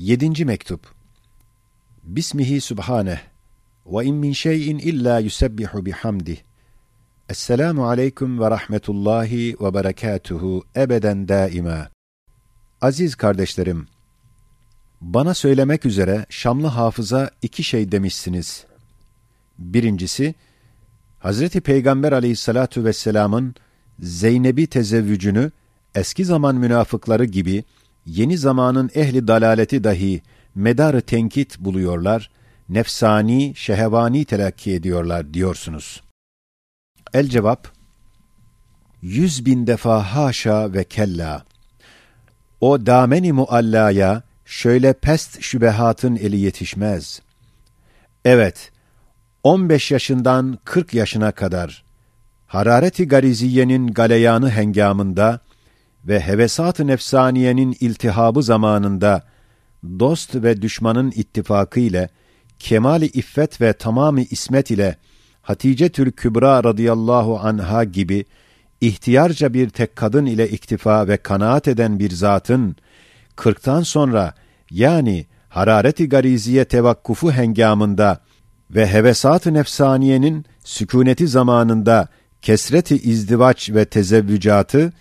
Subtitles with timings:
[0.00, 0.94] Yedinci mektup.
[2.02, 3.18] Bismihi Subhaneh
[3.86, 6.36] ve in min şeyin illa yusebbihu bihamdih.
[7.28, 11.88] Esselamu aleyküm ve rahmetullahi ve berekatuhu ebeden daima.
[12.80, 13.86] Aziz kardeşlerim,
[15.00, 18.64] bana söylemek üzere Şamlı hafıza iki şey demişsiniz.
[19.58, 20.34] Birincisi,
[21.18, 23.54] Hazreti Peygamber aleyhissalatu vesselamın
[23.98, 25.50] Zeynep'i tezevvücünü
[25.94, 27.64] eski zaman münafıkları gibi
[28.06, 30.22] yeni zamanın ehli dalaleti dahi
[30.54, 32.30] medarı tenkit buluyorlar,
[32.68, 36.02] nefsani, şehevani telakki ediyorlar diyorsunuz.
[37.14, 37.68] El cevap,
[39.02, 41.44] yüz bin defa haşa ve kella.
[42.60, 47.20] O dameni muallaya şöyle pest şübehatın eli yetişmez.
[48.24, 48.72] Evet,
[49.42, 51.84] 15 yaşından 40 yaşına kadar
[52.46, 55.40] harareti gariziyenin galeyanı hengamında
[56.04, 59.22] ve hevesat-ı nefsaniyenin iltihabı zamanında
[59.84, 62.08] dost ve düşmanın ittifakı ile
[62.58, 64.96] kemali iffet ve tamamı ismet ile
[65.42, 68.24] Hatice Tül Kübra radıyallahu anha gibi
[68.80, 72.76] ihtiyarca bir tek kadın ile iktifa ve kanaat eden bir zatın
[73.36, 74.34] kırktan sonra
[74.70, 78.20] yani harareti gariziye tevakkufu hengamında
[78.70, 82.08] ve hevesat-ı nefsaniyenin sükuneti zamanında
[82.42, 84.92] kesreti izdivaç ve tezevvücatı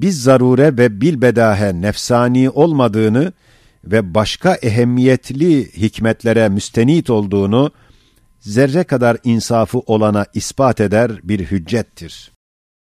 [0.00, 3.32] biz zarure ve bilbedahe nefsani olmadığını
[3.84, 7.70] ve başka ehemmiyetli hikmetlere müstenit olduğunu
[8.40, 12.32] zerre kadar insafı olana ispat eder bir hüccettir.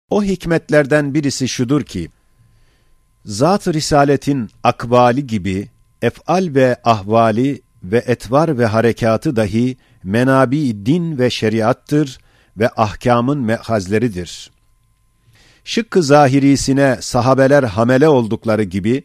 [0.09, 2.09] O hikmetlerden birisi şudur ki,
[3.25, 5.67] Zat-ı Risaletin akvali gibi
[6.02, 12.20] ef'al ve ahvali ve etvar ve harekatı dahi menabi din ve şeriattır
[12.58, 14.52] ve ahkamın mehazleridir.
[15.70, 19.03] Şıkkı zahirisine sahabeler hamele oldukları gibi,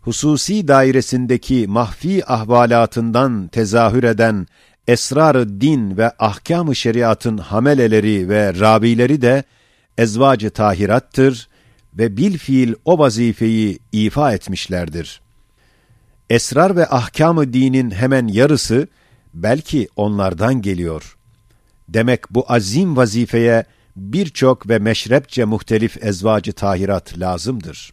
[0.00, 4.46] hususi dairesindeki mahfi ahvalatından tezahür eden
[4.86, 9.44] esrar-ı din ve ahkam-ı şeriatın hameleleri ve rabileri de
[9.98, 11.48] ezvacı tahirattır
[11.94, 15.20] ve bil fiil o vazifeyi ifa etmişlerdir.
[16.30, 18.88] Esrar ve ahkam-ı dinin hemen yarısı
[19.34, 21.16] belki onlardan geliyor.
[21.88, 23.64] Demek bu azim vazifeye
[23.97, 27.91] birçok ve meşrepçe muhtelif ezvacı tahirat lazımdır.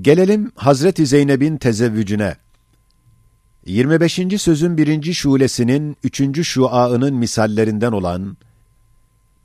[0.00, 2.36] Gelelim Hazreti Zeynep'in tezevvücüne.
[3.66, 4.20] 25.
[4.38, 8.36] sözün birinci şulesinin üçüncü şuaının misallerinden olan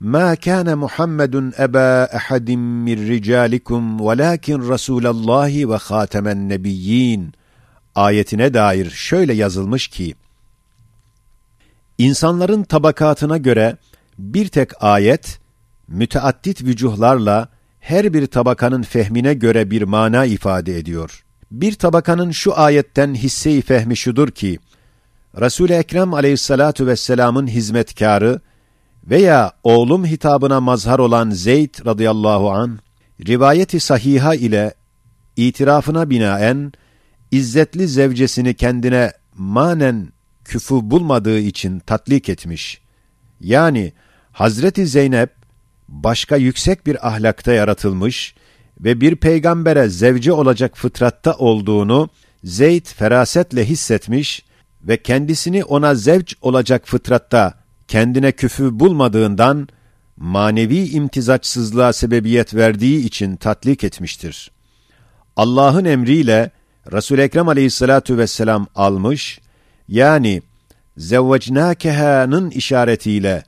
[0.02, 2.48] مَا كَانَ مُحَمَّدٌ أَبَا أَحَدٍ
[2.86, 7.32] مِّنْ رِجَالِكُمْ وَلَاكِنْ رَسُولَ اللّٰهِ وَخَاتَمَ النَّبِيِّينَ
[7.94, 10.14] ayetine dair şöyle yazılmış ki,
[11.98, 13.76] İnsanların tabakatına göre
[14.21, 15.39] bir tek ayet,
[15.87, 17.47] müteaddit vücuhlarla
[17.79, 21.23] her bir tabakanın fehmine göre bir mana ifade ediyor.
[21.51, 24.59] Bir tabakanın şu ayetten hisse-i fehmi şudur ki,
[25.39, 28.39] Resul-i Ekrem aleyhissalatu vesselamın hizmetkarı
[29.03, 32.79] veya oğlum hitabına mazhar olan Zeyd radıyallahu an
[33.27, 34.73] rivayeti sahiha ile
[35.35, 36.71] itirafına binaen
[37.31, 40.07] izzetli zevcesini kendine manen
[40.45, 42.81] küfü bulmadığı için tatlik etmiş.
[43.39, 43.93] Yani
[44.31, 45.29] Hazreti Zeynep
[45.87, 48.35] başka yüksek bir ahlakta yaratılmış
[48.79, 52.09] ve bir peygambere zevce olacak fıtratta olduğunu
[52.43, 54.45] Zeyd ferasetle hissetmiş
[54.83, 57.53] ve kendisini ona zevç olacak fıtratta
[57.87, 59.67] kendine küfü bulmadığından
[60.17, 64.51] manevi imtizaçsızlığa sebebiyet verdiği için tatlik etmiştir.
[65.35, 66.51] Allah'ın emriyle
[66.91, 69.39] Resul Ekrem Aleyhissalatu vesselam almış,
[69.87, 70.41] yani
[70.97, 73.43] zevvecnâkehâ'nın işaretiyle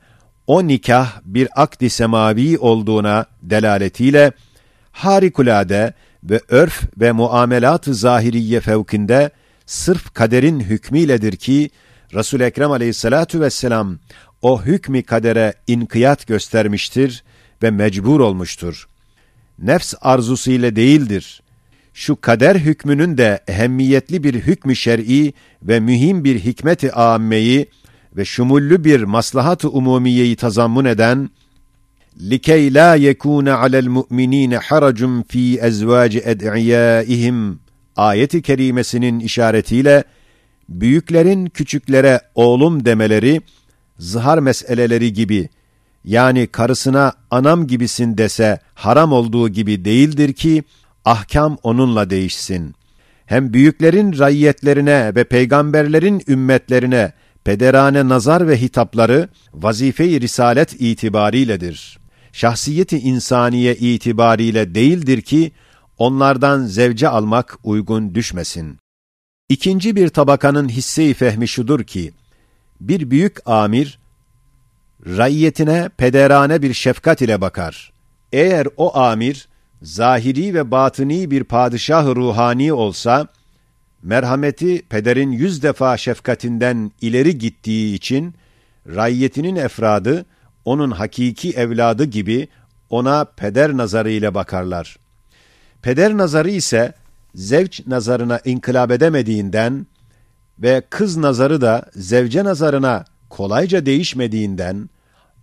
[0.46, 4.32] o nikah bir akdi semavi olduğuna delaletiyle
[4.92, 5.94] harikulade
[6.24, 9.30] ve örf ve muamelat-ı zahiriye fevkinde
[9.66, 11.70] sırf kaderin hükmüyledir ki
[12.14, 13.98] Resul Ekrem Aleyhissalatu vesselam
[14.42, 17.24] o hükmü kadere inkiyat göstermiştir
[17.62, 18.88] ve mecbur olmuştur.
[19.58, 21.42] Nefs arzusu ile değildir.
[21.94, 25.32] Şu kader hükmünün de ehemmiyetli bir hükmü şer'i
[25.62, 27.66] ve mühim bir hikmeti âmmeyi
[28.17, 31.29] ve şumullü bir maslahat-ı umumiyeyi tazammun eden
[32.19, 37.55] لِكَيْ لَا يَكُونَ عَلَى الْمُؤْمِنِينَ حَرَجٌ ف۪ي اَزْوَاجِ اَدْعِيَائِهِمْ
[37.95, 40.03] ayeti kerimesinin işaretiyle
[40.69, 43.41] büyüklerin küçüklere oğlum demeleri
[43.99, 45.49] zihar meseleleri gibi
[46.03, 50.63] yani karısına anam gibisin dese haram olduğu gibi değildir ki
[51.05, 52.75] ahkam onunla değişsin.
[53.25, 57.13] Hem büyüklerin rayyetlerine ve peygamberlerin ümmetlerine
[57.44, 61.98] pederane nazar ve hitapları vazife-i risalet itibariyledir.
[62.32, 65.52] Şahsiyeti insaniye itibariyle değildir ki
[65.98, 68.78] onlardan zevce almak uygun düşmesin.
[69.48, 72.12] İkinci bir tabakanın hisse-i fehmi şudur ki,
[72.80, 73.98] bir büyük amir,
[75.06, 77.92] rayyetine pederane bir şefkat ile bakar.
[78.32, 79.48] Eğer o amir,
[79.82, 83.28] zahiri ve batıni bir padişah ruhani olsa,
[84.04, 88.34] merhameti pederin yüz defa şefkatinden ileri gittiği için,
[88.86, 90.26] rayyetinin efradı,
[90.64, 92.48] onun hakiki evladı gibi
[92.90, 94.96] ona peder nazarıyla bakarlar.
[95.82, 96.92] Peder nazarı ise,
[97.34, 99.86] zevç nazarına inkılap edemediğinden
[100.58, 104.90] ve kız nazarı da zevce nazarına kolayca değişmediğinden,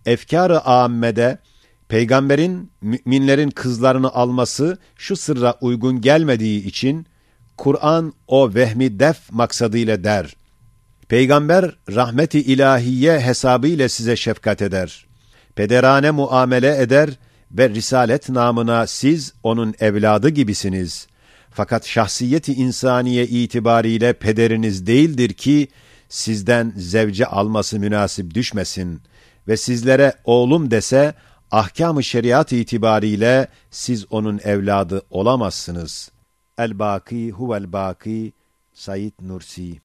[0.06, 1.38] efkar-ı âmmede,
[1.88, 7.06] peygamberin müminlerin kızlarını alması şu sırra uygun gelmediği için,
[7.56, 10.36] Kur'an o vehmi def maksadıyla der.
[11.08, 15.06] Peygamber rahmeti ilahiye hesabı ile size şefkat eder.
[15.54, 17.10] Pederane muamele eder
[17.52, 21.06] ve risalet namına siz onun evladı gibisiniz.
[21.50, 25.68] Fakat şahsiyeti insaniye itibariyle pederiniz değildir ki
[26.08, 29.02] sizden zevce alması münasip düşmesin
[29.48, 31.14] ve sizlere oğlum dese
[31.50, 36.10] ahkam-ı şeriat itibariyle siz onun evladı olamazsınız.
[36.60, 38.32] الباقي هو الباقي
[38.74, 39.80] سيد نورسي.